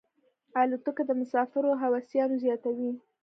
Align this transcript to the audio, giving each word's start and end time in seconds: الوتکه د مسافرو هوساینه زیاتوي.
الوتکه 0.61 1.03
د 1.07 1.11
مسافرو 1.21 1.79
هوساینه 1.81 2.35
زیاتوي. 2.43 2.91